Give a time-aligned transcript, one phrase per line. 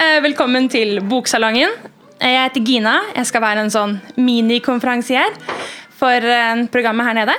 [0.00, 1.74] Eh, velkommen til Boksalongen.
[2.24, 2.92] Jeg heter Gina.
[3.12, 5.34] Jeg skal være en sånn minikonferansier
[6.00, 7.34] for eh, programmet her nede.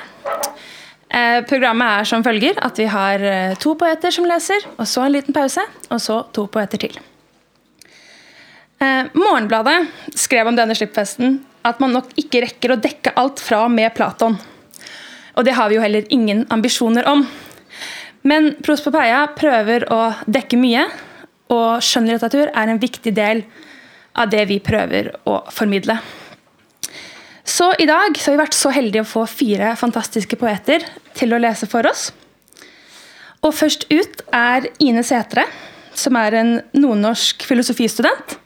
[1.09, 3.25] Eh, programmet er som følger at vi har
[3.57, 7.01] to poeter som leser, og så en liten pause, og så to poeter til.
[9.17, 13.73] Morgenbladet skrev om denne slippfesten at man nok ikke rekker å dekke alt fra og
[13.73, 14.37] med Platon.
[15.33, 17.25] Og det har vi jo heller ingen ambisjoner om.
[18.21, 20.91] Men Pros Papaya prøver å dekke mye,
[21.51, 23.43] og skjønnlitteratur er en viktig del
[24.17, 25.97] av det vi prøver å formidle.
[27.47, 30.85] Så i dag så har vi vært så heldige å få fire fantastiske poeter
[31.17, 32.09] til å lese for oss.
[33.41, 35.47] Og først ut er Ine Setre,
[35.97, 38.37] som er en nordnorsk filosofistudent.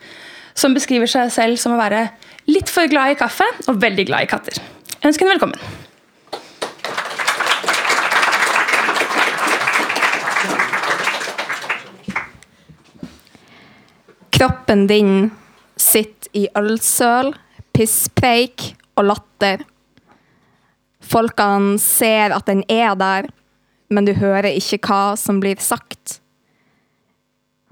[0.56, 2.08] Som beskriver seg selv som å være
[2.48, 4.62] litt for glad i kaffe og veldig glad i katter.
[4.96, 5.85] Jeg ønsker henne velkommen.
[14.36, 15.30] Kroppen din
[15.80, 17.30] sitter i ølsøl,
[17.72, 19.64] pisspreik og latter.
[21.00, 23.30] Folkene ser at den er der,
[23.88, 26.18] men du hører ikke hva som blir sagt.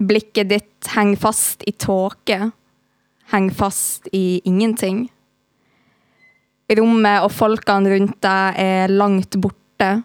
[0.00, 2.40] Blikket ditt henger fast i tåke,
[3.34, 5.10] henger fast i ingenting.
[6.72, 9.98] Rommet og folkene rundt deg er langt borte,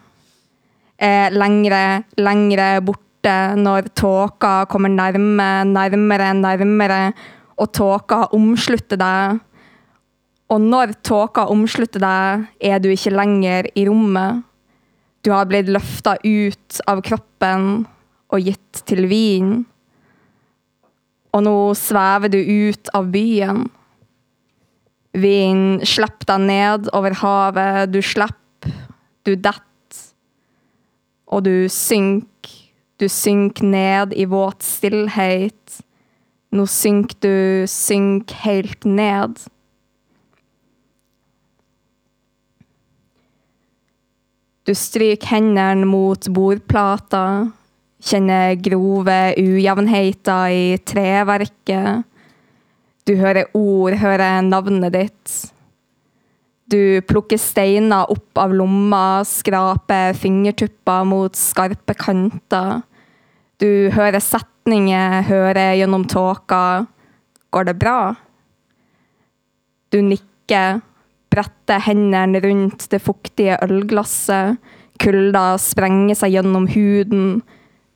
[1.00, 7.12] er lengre, lengre borte borte når tåka kommer nærme, nærmere, nærmere,
[7.58, 9.40] og tåka omslutter deg.
[10.50, 14.42] Og når tåka omslutter deg, er du ikke lenger i rommet.
[15.22, 17.86] Du har blitt løfta ut av kroppen
[18.32, 19.66] og gitt til vin.
[21.32, 23.68] Og nå svever du ut av byen.
[25.12, 28.72] Vinen slipper deg ned over havet, du slipper,
[29.26, 29.66] du detter,
[31.30, 32.69] og du synker
[33.00, 35.80] du synker ned i våt stillhet.
[36.52, 39.38] Nå synker du, synk helt ned.
[44.68, 47.22] Du stryker hendene mot bordplata,
[48.04, 52.04] kjenner grove ujevnheter i treverket.
[53.08, 55.38] Du hører ord, hører navnet ditt.
[56.70, 62.84] Du plukker steiner opp av lomma, skraper fingertupper mot skarpe kanter.
[63.60, 66.86] Du hører setninger, hører gjennom tåka.
[67.52, 68.14] Går det bra?
[69.92, 70.78] Du nikker,
[71.28, 74.56] bretter hendene rundt det fuktige ølglasset.
[75.00, 77.42] Kulda sprenger seg gjennom huden.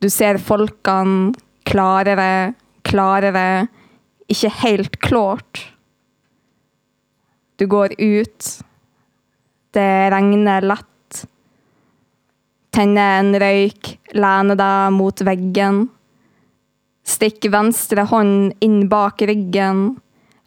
[0.04, 1.32] Du ser folkene
[1.64, 2.52] klarere,
[2.84, 3.64] klarere.
[4.28, 5.64] Ikke helt klart.
[7.56, 8.50] Du går ut.
[9.72, 10.93] Det regner lett.
[12.74, 15.84] Tenne en røyk, lene deg mot veggen.
[17.06, 19.92] Stikk venstre hånd inn bak ryggen.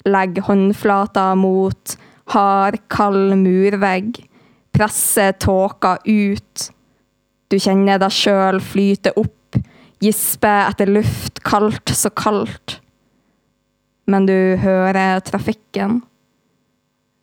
[0.03, 1.95] Legg håndflata mot
[2.33, 4.19] hard, kald murvegg.
[4.75, 6.67] Presse tåka ut.
[7.47, 9.55] Du kjenner deg sjøl flyte opp,
[10.03, 12.81] gispe etter luft, kaldt så kaldt.
[14.07, 16.01] Men du hører trafikken.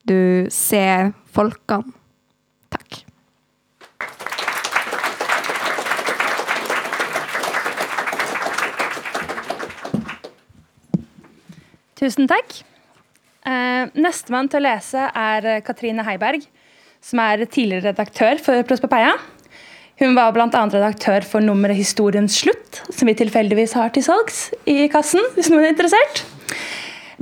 [0.08, 1.92] Du ser folkene.
[2.72, 3.03] Takk.
[11.98, 12.56] Tusen takk.
[13.44, 16.46] Uh, Nestemann til å lese er eh, Katrine Heiberg,
[17.04, 19.12] som er tidligere redaktør for Prospepeia.
[20.00, 20.48] Hun var bl.a.
[20.48, 25.68] redaktør for nummeret 'Historiens slutt', som vi tilfeldigvis har til salgs i kassen, hvis noen
[25.68, 26.24] er interessert.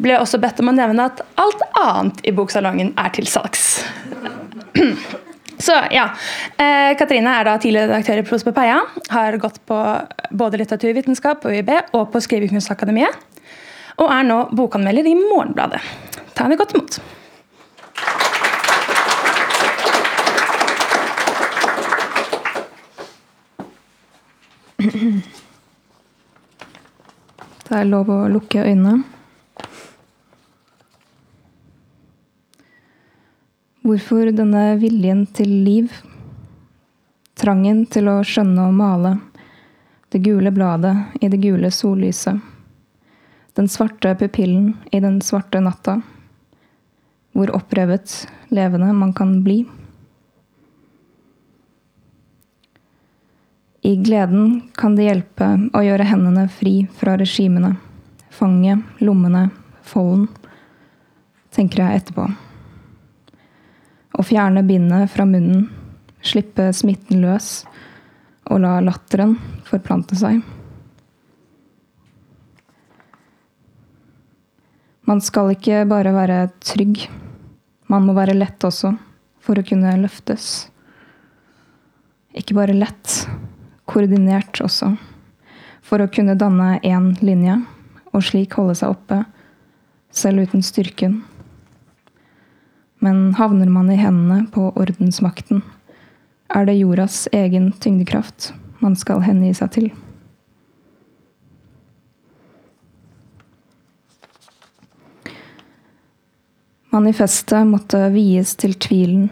[0.00, 3.82] Ble også bedt om å nevne at alt annet i boksalongen er til salgs.
[5.62, 6.06] Så ja,
[6.56, 8.78] eh, Katrine er da tidligere redaktør i Prospepeia.
[9.12, 9.82] Har gått på
[10.32, 13.20] både litteraturvitenskap på UiB og på Skrivekunstakademiet
[14.00, 15.80] og er nå bokanmelder i Morgenbladet.
[16.32, 17.00] Ta henne godt imot.
[27.72, 28.98] Det er lov å lukke øynene.
[33.82, 35.94] Hvorfor denne viljen til liv?
[37.40, 39.16] Trangen til å skjønne og male.
[40.12, 40.92] Det gule bladet
[41.24, 42.51] i det gule sollyset.
[43.54, 46.00] Den svarte pupillen i den svarte natta.
[47.32, 49.62] Hvor opprevet levende man kan bli.
[53.82, 57.74] I gleden kan det hjelpe å gjøre hendene fri fra regimene.
[58.32, 59.48] Fanget, lommene,
[59.82, 60.28] folden.
[61.52, 62.28] Tenker jeg etterpå.
[64.12, 65.66] Å fjerne bindet fra munnen,
[66.22, 67.64] slippe smitten løs
[68.48, 69.34] og la latteren
[69.66, 70.40] forplante seg.
[75.12, 77.02] Man skal ikke bare være trygg.
[77.92, 78.94] Man må være lett også,
[79.44, 80.70] for å kunne løftes.
[82.32, 83.26] Ikke bare lett,
[83.84, 84.94] koordinert også,
[85.84, 87.58] for å kunne danne én linje,
[88.16, 89.18] og slik holde seg oppe,
[90.16, 91.18] selv uten styrken.
[93.04, 95.60] Men havner man i hendene på ordensmakten,
[96.56, 99.92] er det jordas egen tyngdekraft man skal hengi seg til.
[106.92, 109.30] Manifestet måtte vies til tvilen,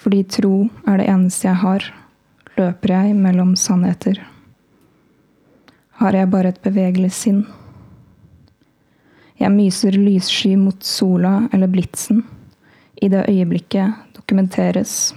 [0.00, 0.54] fordi tro
[0.88, 1.84] er det eneste jeg har,
[2.56, 4.16] løper jeg mellom sannheter.
[6.00, 7.42] Har jeg bare et bevegelig sinn?
[9.36, 12.24] Jeg myser lyssky mot sola eller blitsen.
[12.96, 15.12] I det øyeblikket dokumenteres.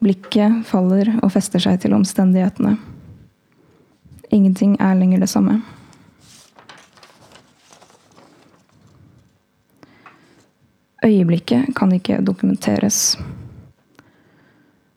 [0.00, 2.78] Blikket faller og fester seg til omstendighetene.
[4.32, 5.60] Ingenting er lenger det samme.
[11.06, 13.18] Øyeblikket kan ikke dokumenteres.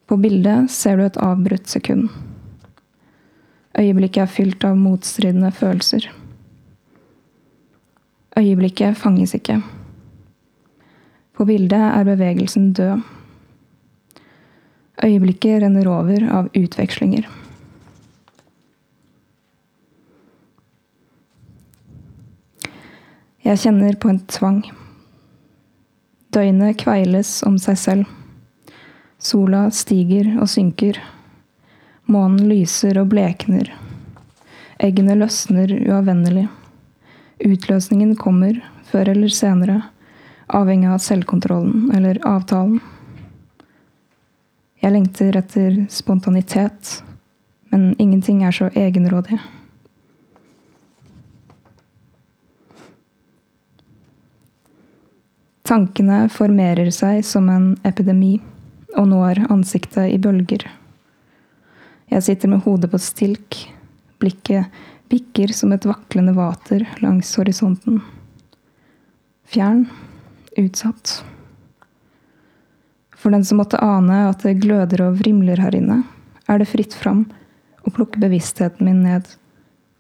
[0.07, 2.07] På bildet ser du et avbrutt sekund.
[3.77, 6.07] Øyeblikket er fylt av motstridende følelser.
[8.39, 9.59] Øyeblikket fanges ikke.
[11.37, 13.05] På bildet er bevegelsen død.
[15.03, 17.29] Øyeblikket renner over av utvekslinger.
[23.45, 24.63] Jeg kjenner på en tvang.
[26.29, 28.09] Døgnet kveiles om seg selv.
[29.17, 30.99] Sola stiger og synker.
[32.05, 33.71] Månen lyser og blekner.
[34.79, 36.45] Eggene løsner uavvendelig.
[37.41, 39.81] Utløsningen kommer, før eller senere,
[40.53, 42.79] avhengig av selvkontrollen eller avtalen.
[44.79, 46.99] Jeg lengter etter spontanitet,
[47.73, 49.39] men ingenting er så egenrådig.
[55.69, 58.39] Tankene formerer seg som en epidemi
[58.97, 60.63] og når ansiktet i bølger.
[62.09, 63.57] Jeg sitter med hodet på stilk,
[64.17, 64.65] blikket
[65.13, 67.99] bikker som et vaklende vater langs horisonten.
[69.45, 69.83] Fjern,
[70.57, 71.19] utsatt.
[73.13, 75.99] For den som måtte ane at det gløder og vrimler her inne,
[76.49, 77.27] er det fritt fram
[77.85, 79.29] å plukke bevisstheten min ned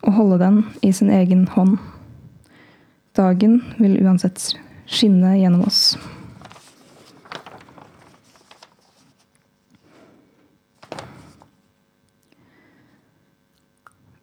[0.01, 1.77] og holde den i sin egen hånd.
[3.13, 4.41] Dagen vil uansett
[4.89, 5.97] skinne gjennom oss.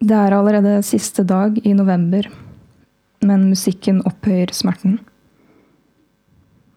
[0.06, 2.28] Det er allerede siste dag i november,
[3.26, 5.00] men musikken opphøyer smerten.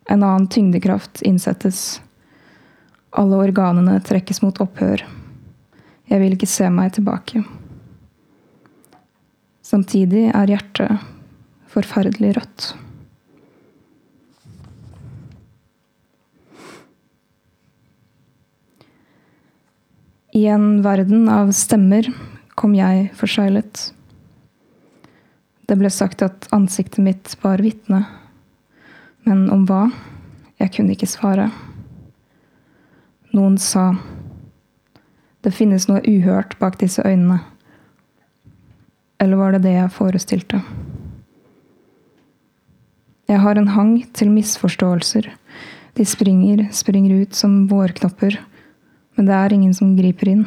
[0.09, 2.01] En annen tyngdekraft innsettes.
[3.11, 5.03] Alle organene trekkes mot opphør.
[6.09, 7.43] Jeg vil ikke se meg tilbake.
[9.61, 11.09] Samtidig er hjertet
[11.69, 12.71] forferdelig rødt.
[20.39, 22.05] I en verden av stemmer
[22.55, 23.79] kom jeg forseglet.
[25.67, 28.05] Det ble sagt at ansiktet mitt var vitne.
[29.27, 29.89] Men om hva?
[30.61, 31.49] Jeg kunne ikke svare.
[33.35, 33.89] Noen sa
[35.43, 37.41] det finnes noe uhørt bak disse øynene.
[39.19, 40.61] Eller var det det jeg forestilte?
[43.27, 45.33] Jeg har en hang til misforståelser.
[45.99, 48.39] De springer, springer ut som vårknopper
[49.19, 50.45] men det er ingen som griper inn.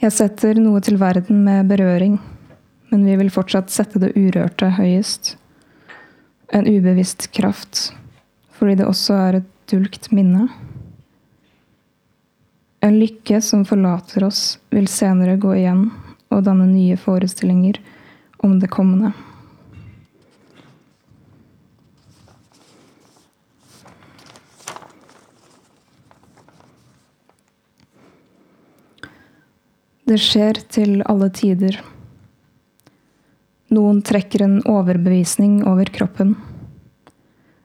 [0.00, 2.16] Jeg setter noe til verden med berøring,
[2.88, 5.34] men vi vil fortsatt sette det urørte høyest.
[6.56, 7.90] En ubevisst kraft,
[8.56, 10.48] fordi det også er et dulgt minne.
[12.80, 15.90] En lykke som forlater oss, vil senere gå igjen
[16.32, 17.84] og danne nye forestillinger
[18.40, 19.12] om det kommende.
[30.10, 31.76] Det skjer til alle tider.
[33.70, 36.32] Noen trekker en overbevisning over kroppen.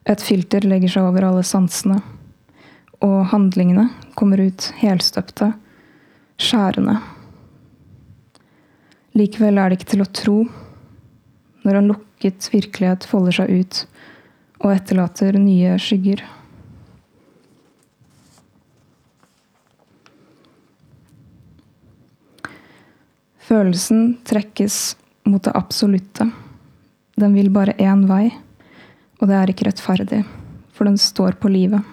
[0.05, 1.97] Et filter legger seg over alle sansene.
[3.01, 5.49] Og handlingene kommer ut helstøpte,
[6.37, 6.99] skjærende.
[9.17, 10.37] Likevel er det ikke til å tro
[11.65, 13.81] når en lukket virkelighet folder seg ut
[14.59, 16.21] og etterlater nye skygger.
[23.45, 24.95] Følelsen trekkes
[25.29, 26.25] mot det absolutte.
[27.15, 28.31] Den vil bare én vei,
[29.21, 30.23] og det er ikke rettferdig,
[30.73, 31.85] for den står på livet.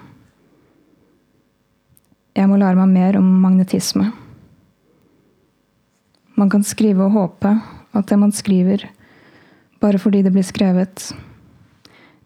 [2.33, 4.09] Jeg må lære meg mer om magnetisme.
[6.33, 7.53] Man kan skrive og håpe
[7.93, 8.87] at det man skriver,
[9.77, 11.11] bare fordi det blir skrevet,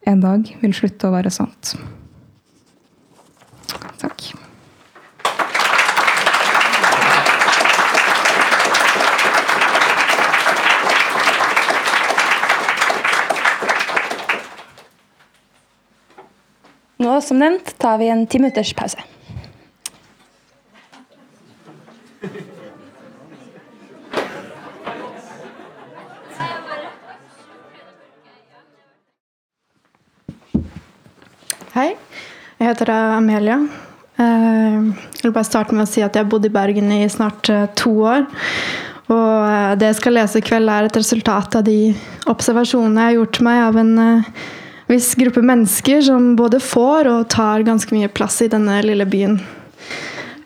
[0.08, 1.76] en dag vil slutte å være sant.
[4.00, 4.30] Takk.
[16.98, 19.04] Nå, som nevnt, tar vi en ti minutters pause.
[31.78, 31.92] Hei,
[32.58, 33.60] jeg heter Amelia.
[34.18, 34.78] Eh,
[35.18, 37.50] Jeg vil bare starte med å si at jeg har bodd i Bergen i snart
[37.54, 38.24] eh, to år.
[39.14, 41.94] Og eh, det jeg skal lese i kveld, er et resultat av de
[42.32, 44.32] observasjonene jeg har gjort meg av en eh,
[44.88, 49.40] viss gruppe mennesker som både får og tar ganske mye plass i denne lille byen.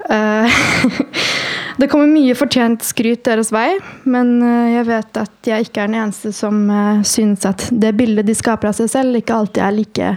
[0.10, 0.52] Eh,
[1.78, 5.90] Det kommer mye fortjent skryt deres vei, men eh, jeg vet at jeg ikke er
[5.90, 9.64] den eneste som eh, synes at det bildet de skaper av seg selv, ikke alltid
[9.66, 10.12] er like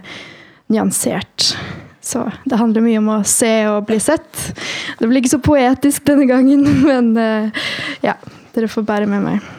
[0.74, 1.54] nyansert.
[2.04, 4.50] Så det handler mye om å se og bli sett.
[4.98, 7.14] Det blir ikke så poetisk denne gangen, men
[8.04, 8.18] ja,
[8.52, 9.52] dere får bære med meg.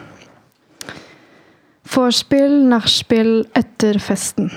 [1.86, 4.50] Vorspiel, nachspiel etter festen.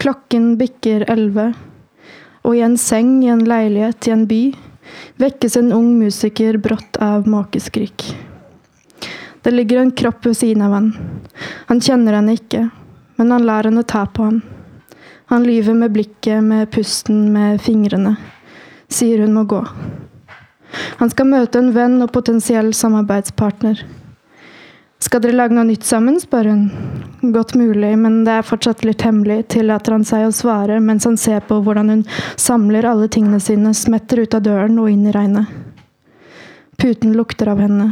[0.00, 1.50] Klokken bikker elleve,
[2.44, 4.44] og i en seng i en leilighet i en by
[5.20, 8.04] vekkes en ung musiker brått av måkeskrik.
[9.42, 10.92] Det ligger en kropp ved siden av han.
[11.68, 12.68] Han kjenner henne ikke,
[13.16, 14.40] men han lar henne ta på ham.
[15.32, 18.16] Han lyver med blikket, med pusten, med fingrene.
[18.88, 19.60] Sier hun må gå.
[21.00, 23.84] Han skal møte en venn og potensiell samarbeidspartner.
[25.04, 26.62] Skal dere lage noe nytt sammen, spør hun.
[27.34, 31.18] Godt mulig, men det er fortsatt litt hemmelig, tillater han seg å svare mens han
[31.20, 32.04] ser på hvordan hun
[32.40, 35.52] samler alle tingene sine, smetter ut av døren og inn i regnet.
[36.80, 37.90] Puten lukter av henne.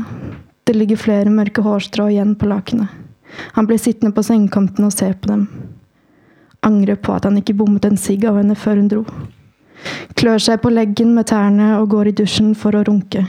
[0.64, 2.88] Det ligger flere mørke hårstrå igjen på lakenet.
[3.58, 5.46] Han blir sittende på sengekanten og se på dem.
[6.64, 9.04] Angrer på at han ikke bommet en sigg av henne før hun dro.
[10.16, 13.26] Klør seg på leggen med tærne og går i dusjen for å runke.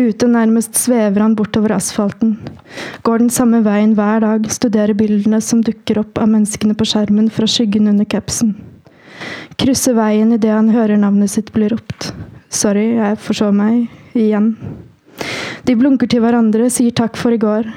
[0.00, 2.38] Ute nærmest svever han bortover asfalten.
[3.04, 7.28] Går den samme veien hver dag, studerer bildene som dukker opp av menneskene på skjermen
[7.34, 8.54] fra skyggen under capsen.
[9.60, 12.14] Krysser veien idet han hører navnet sitt bli ropt.
[12.48, 13.90] Sorry, jeg forså meg.
[14.16, 14.54] Igjen.
[15.68, 17.68] De blunker til hverandre, sier takk for i går.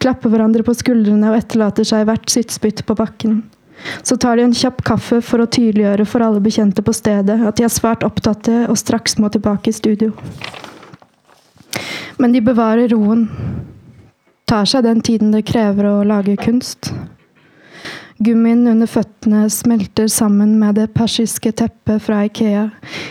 [0.00, 3.42] Klapper hverandre på skuldrene og etterlater seg hvert sitt spytt på bakken.
[4.02, 7.60] Så tar de en kjapp kaffe for å tydeliggjøre for alle bekjente på stedet at
[7.60, 10.14] de er svært opptatte og straks må tilbake i studio.
[12.20, 13.28] Men de bevarer roen.
[14.44, 16.90] Tar seg den tiden det krever å lage kunst.
[18.20, 22.66] Gummien under føttene smelter sammen med det persiske teppet fra Ikea,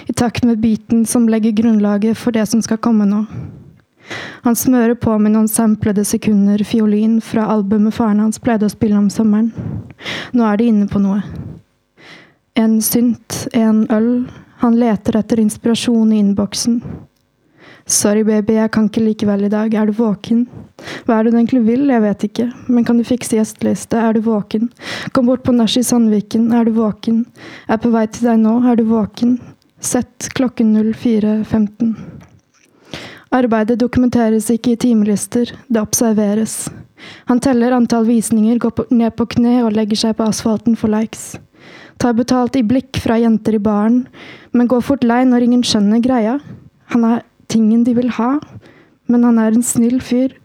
[0.05, 3.23] i takt med biten som legger grunnlaget for det som skal komme nå.
[4.45, 9.01] Han smører på med noen samplede sekunder fiolin fra albumet faren hans pleide å spille
[9.01, 9.49] om sommeren.
[10.37, 11.23] Nå er de inne på noe.
[12.53, 14.27] En synt, en øl.
[14.61, 16.83] Han leter etter inspirasjon i innboksen.
[17.89, 19.73] Sorry, baby, jeg kan ikke likevel i dag.
[19.73, 20.43] Er du våken?
[21.07, 21.87] Hva er det du egentlig vil?
[21.89, 22.45] Jeg vet ikke.
[22.69, 23.97] Men kan du fikse gjesteliste?
[23.97, 24.67] Er du våken?
[25.15, 26.51] Kom bort på nach i Sandviken.
[26.53, 27.23] Er du våken?
[27.65, 28.59] Jeg er på vei til deg nå.
[28.69, 29.39] Er du våken?
[29.81, 31.95] Sett klokken 04.15.
[33.33, 36.67] Arbeidet dokumenteres ikke i timelister, det observeres.
[37.29, 41.39] Han teller antall visninger, går ned på kne og legger seg på asfalten for likes.
[42.01, 44.03] Tar betalt i blikk fra jenter i baren,
[44.53, 46.37] men går fort lei når ingen skjønner greia.
[46.93, 48.37] Han er tingen de vil ha,
[49.09, 50.35] men han er en snill fyr.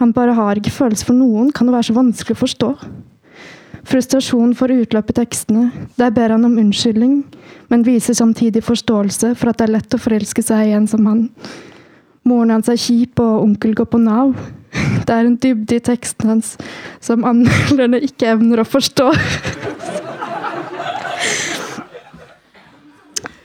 [0.00, 2.70] Han bare har ikke følelser for noen, kan det være så vanskelig å forstå?
[3.84, 5.64] Frustrasjon får utløp i tekstene.
[6.00, 7.18] Der ber han om unnskyldning,
[7.68, 11.04] men viser samtidig forståelse for at det er lett å forelske seg i en som
[11.08, 11.28] han.
[12.24, 14.32] Moren hans er kjip, og onkel går på Nav.
[15.04, 16.54] Det er en dybde i teksten hans
[17.04, 19.12] som anmelderne ikke evner å forstå.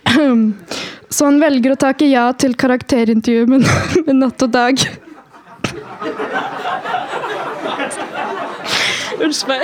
[1.10, 3.66] Så han velger å takke ja til karakterintervju med,
[4.08, 4.82] med Natt og Dag.
[9.20, 9.64] Unnskyld meg.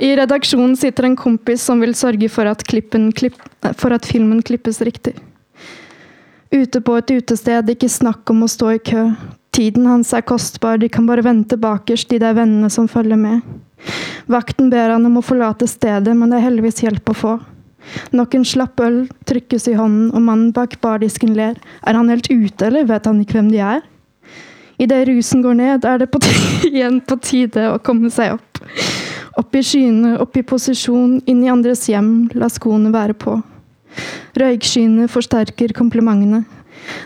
[0.00, 2.92] I redaksjonen sitter en kompis som vil sørge for at, klipp,
[3.80, 5.16] for at filmen klippes riktig.
[6.52, 9.08] Ute på et utested, ikke snakk om å stå i kø.
[9.56, 13.40] Tiden hans er kostbar, de kan bare vente bakerst, de der vennene som følger med.
[14.28, 17.36] Vakten ber han om å forlate stedet, men det er heldigvis hjelp å få.
[18.16, 21.58] Nok en slapp øl trykkes i hånden, og mannen bak bardisken ler.
[21.86, 23.84] Er han helt ute, eller vet han ikke hvem de er?
[24.82, 26.20] Idet rusen går ned, er det på
[26.68, 28.60] igjen på tide å komme seg opp.
[29.36, 33.38] Opp i skyene, opp i posisjon, inn i andres hjem, la skoene være på.
[34.36, 36.44] Røykskyene forsterker komplimentene.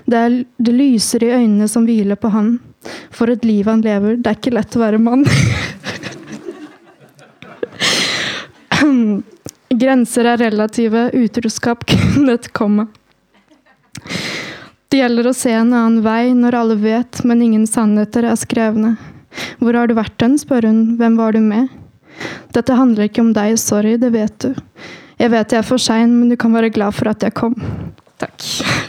[0.07, 2.57] Det, er, det lyser i øynene som hviler på han.
[3.15, 4.19] For et liv han lever.
[4.19, 5.27] Det er ikke lett å være mann.
[9.81, 12.87] Grenser er relative, utroskap kunne et komma.
[14.91, 18.97] Det gjelder å se en annen vei når alle vet, men ingen sannheter er skrevne.
[19.63, 21.71] Hvor har du vært den, spør hun, hvem var du med?
[22.53, 24.51] Dette handler ikke om deg, sorry, det vet du.
[25.21, 27.57] Jeg vet jeg er for sein, men du kan være glad for at jeg kom.
[28.21, 28.89] Takk.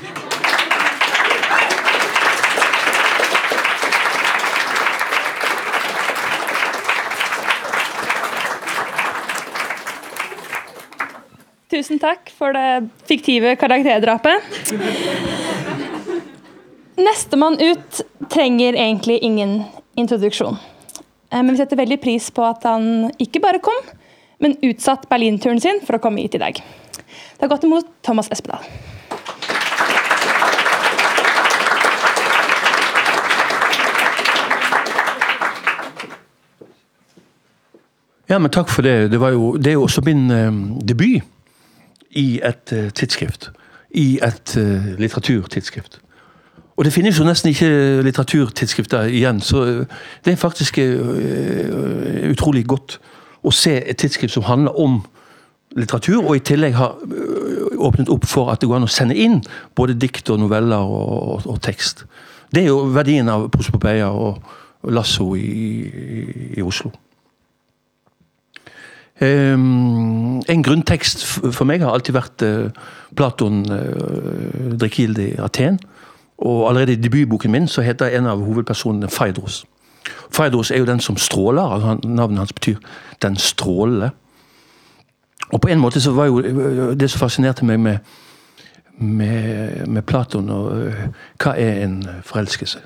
[11.72, 14.44] Tusen takk for det fiktive karakterdrapet.
[17.00, 19.64] Nestemann ut trenger egentlig ingen
[19.96, 20.58] introduksjon.
[21.32, 23.80] Eh, Men vi setter veldig pris på at han ikke bare kom,
[24.44, 26.60] men utsatt Berlinturen sin for å komme hit i dag.
[27.40, 28.68] Det godt imot Thomas Espedal.
[38.28, 39.08] Ja, men takk for det.
[39.12, 40.52] Det, jo, det er jo også min eh,
[40.84, 41.24] debut
[42.12, 43.52] i et uh, tidsskrift.
[43.92, 46.00] I et uh, litteraturtidsskrift.
[46.78, 50.80] Og det finnes jo nesten ikke litteraturtidsskrifter igjen, så eh, det er faktisk
[52.32, 52.96] utrolig godt
[53.44, 54.96] å se et tidsskrift som handler om
[55.78, 56.96] litteratur, og i tillegg har
[57.78, 59.44] åpnet opp for at det går an å sende inn
[59.78, 62.06] både dikt og noveller og, og, og tekst.
[62.50, 64.42] Det er jo verdien av prosopopeia og
[64.90, 65.46] Lasso i,
[65.86, 66.26] i,
[66.58, 66.90] i Oslo.
[69.22, 75.78] Um, en grunntekst for meg har alltid vært uh, Platon uh, Drikilde i Aten.
[76.42, 79.60] Og allerede i debutboken min så heter en av hovedpersonene Faidros.
[80.34, 81.62] Faidros er jo den som stråler.
[81.62, 82.78] altså Navnet hans betyr
[83.22, 84.10] 'den strålende'.
[85.54, 87.98] Og på en måte så var jo uh, det som fascinerte meg med,
[88.98, 90.94] med, med Platon og uh,
[91.44, 92.80] Hva er en forelskelse?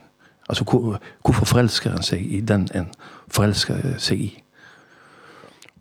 [0.49, 2.87] Altså hvor, hvorfor forelsker en seg i den en
[3.31, 4.44] forelsker seg i?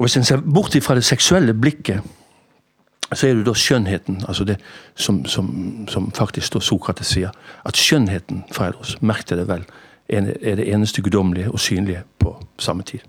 [0.05, 2.03] Og Hvis en ser bort fra det seksuelle blikket,
[3.15, 4.57] så er det da skjønnheten, altså det
[4.95, 5.47] som, som,
[5.89, 7.31] som faktisk Sokrates sier.
[7.65, 9.63] At skjønnheten, Freidos, merk det vel,
[10.09, 13.01] er det eneste guddommelige og synlige på samme tid.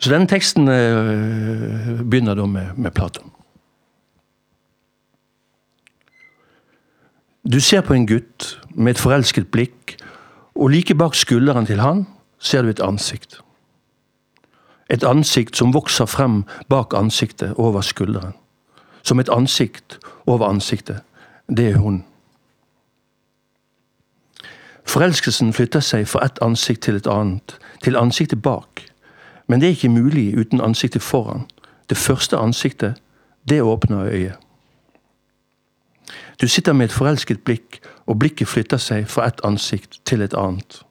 [0.00, 3.28] Så denne teksten eh, begynner da med, med Platon.
[7.44, 9.98] Du ser på en gutt med et forelsket blikk,
[10.54, 12.06] og like bak skulderen til han
[12.40, 13.42] ser du et ansikt.
[14.90, 18.32] Et ansikt som vokser frem bak ansiktet over skulderen.
[19.02, 21.00] Som et ansikt over ansiktet.
[21.48, 22.04] Det er hun.
[24.88, 28.86] Forelskelsen flytter seg fra et ansikt til et annet, til ansiktet bak.
[29.46, 31.44] Men det er ikke mulig uten ansiktet foran.
[31.90, 32.94] Det første ansiktet,
[33.48, 34.36] det åpner øyet.
[36.40, 40.34] Du sitter med et forelsket blikk, og blikket flytter seg fra et ansikt til et
[40.34, 40.82] annet.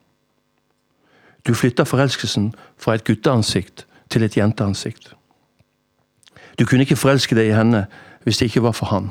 [1.46, 5.14] Du flytter forelskelsen fra et gutteansikt til et jenteansikt.
[6.58, 7.86] Du kunne ikke forelske deg i henne
[8.24, 9.10] hvis det ikke var for han.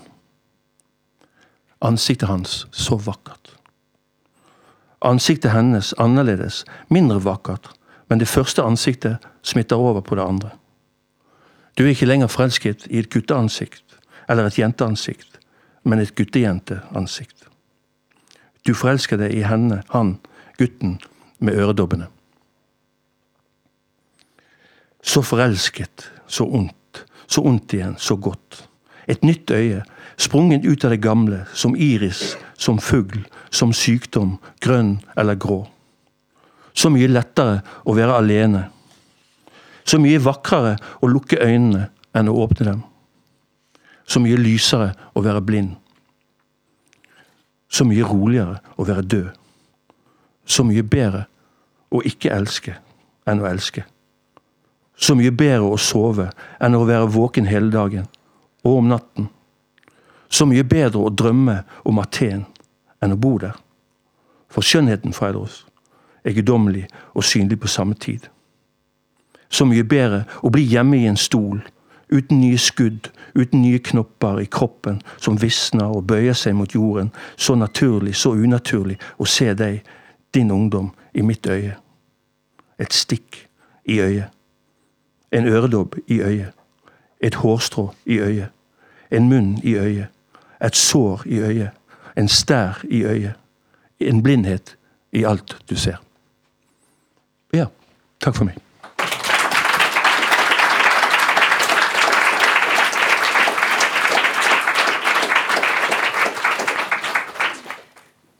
[1.82, 3.54] Ansiktet hans så vakkert.
[5.02, 7.70] Ansiktet hennes annerledes, mindre vakkert,
[8.10, 10.50] men det første ansiktet smitter over på det andre.
[11.78, 13.98] Du er ikke lenger forelsket i et gutteansikt
[14.30, 15.40] eller et jenteansikt,
[15.84, 17.48] men et guttejenteansikt.
[18.68, 20.18] Du forelsker deg i henne, han,
[20.58, 20.98] gutten
[21.40, 22.08] med øredobbene.
[25.08, 28.68] Så forelsket, så ondt, så ondt igjen, så godt.
[29.08, 29.86] Et nytt øye,
[30.20, 35.62] sprunget ut av det gamle, som iris, som fugl, som sykdom, grønn eller grå.
[36.76, 38.68] Så mye lettere å være alene.
[39.88, 42.84] Så mye vakrere å lukke øynene enn å åpne dem.
[44.08, 45.76] Så mye lysere å være blind.
[47.72, 49.30] Så mye roligere å være død.
[50.48, 51.28] Så mye bedre
[51.92, 52.76] å ikke elske
[53.28, 53.88] enn å elske.
[54.98, 56.32] Så mye bedre å sove
[56.64, 58.08] enn å være våken hele dagen,
[58.66, 59.30] og om natten.
[60.30, 62.46] Så mye bedre å drømme om Aten
[63.02, 63.56] enn å bo der.
[64.50, 65.66] For skjønnheten, Freidos,
[66.26, 68.26] er guddommelig og synlig på samme tid.
[69.50, 71.62] Så mye bedre å bli hjemme i en stol,
[72.12, 77.12] uten nye skudd, uten nye knopper i kroppen som visner og bøyer seg mot jorden,
[77.36, 79.84] så naturlig, så unaturlig å se deg,
[80.34, 81.78] din ungdom, i mitt øye.
[82.78, 83.48] Et stikk
[83.86, 84.37] i øyet.
[85.32, 86.52] En øredobb i øyet.
[87.22, 88.48] Et hårstrå i øyet.
[89.12, 90.08] En munn i øyet.
[90.66, 91.70] Et sår i øyet.
[92.18, 93.34] En stær i øyet.
[94.00, 94.76] En blindhet
[95.12, 95.96] i alt du ser.
[97.54, 97.66] Ja.
[98.22, 98.58] Takk for meg.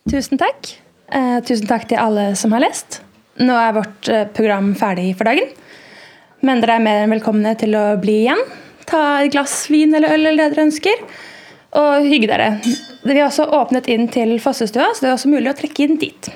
[0.08, 0.72] Tusen takk.
[1.12, 3.02] Eh, tusen takk til alle som har lest.
[3.44, 5.52] Nå er vårt eh, program ferdig for dagen.
[6.46, 8.42] Men dere er mer enn velkomne til å bli igjen.
[8.88, 11.06] Ta et glass vin eller øl eller det dere ønsker.
[11.78, 12.52] Og hygge dere.
[13.04, 15.98] Vi har også åpnet inn til Fossestua, så det er også mulig å trekke inn
[16.02, 16.30] dit.